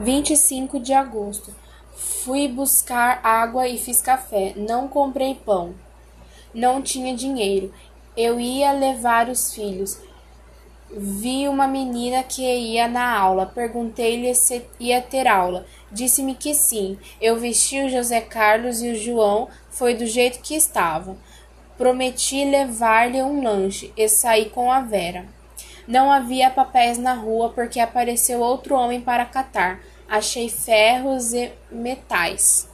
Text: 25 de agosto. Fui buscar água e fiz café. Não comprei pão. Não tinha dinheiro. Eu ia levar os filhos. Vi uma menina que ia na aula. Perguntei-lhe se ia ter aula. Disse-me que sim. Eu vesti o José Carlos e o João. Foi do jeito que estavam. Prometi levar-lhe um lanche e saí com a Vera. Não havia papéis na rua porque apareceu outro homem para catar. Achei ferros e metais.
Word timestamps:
25 0.00 0.78
de 0.78 0.92
agosto. 0.92 1.52
Fui 1.96 2.46
buscar 2.46 3.20
água 3.24 3.66
e 3.66 3.76
fiz 3.76 4.00
café. 4.00 4.52
Não 4.56 4.86
comprei 4.86 5.34
pão. 5.34 5.74
Não 6.54 6.80
tinha 6.80 7.16
dinheiro. 7.16 7.74
Eu 8.16 8.38
ia 8.38 8.70
levar 8.70 9.28
os 9.28 9.52
filhos. 9.52 10.00
Vi 10.90 11.48
uma 11.48 11.66
menina 11.66 12.22
que 12.22 12.42
ia 12.42 12.86
na 12.86 13.18
aula. 13.18 13.44
Perguntei-lhe 13.46 14.32
se 14.36 14.64
ia 14.78 15.02
ter 15.02 15.26
aula. 15.26 15.66
Disse-me 15.90 16.36
que 16.36 16.54
sim. 16.54 16.96
Eu 17.20 17.36
vesti 17.36 17.82
o 17.82 17.90
José 17.90 18.20
Carlos 18.20 18.80
e 18.80 18.92
o 18.92 18.96
João. 18.96 19.48
Foi 19.68 19.94
do 19.94 20.06
jeito 20.06 20.40
que 20.40 20.54
estavam. 20.54 21.18
Prometi 21.76 22.44
levar-lhe 22.44 23.20
um 23.20 23.42
lanche 23.42 23.92
e 23.96 24.08
saí 24.08 24.48
com 24.48 24.70
a 24.70 24.80
Vera. 24.80 25.26
Não 25.88 26.12
havia 26.12 26.50
papéis 26.50 26.98
na 26.98 27.14
rua 27.14 27.48
porque 27.48 27.80
apareceu 27.80 28.40
outro 28.40 28.74
homem 28.74 29.00
para 29.00 29.24
catar. 29.24 29.80
Achei 30.06 30.50
ferros 30.50 31.32
e 31.32 31.50
metais. 31.72 32.68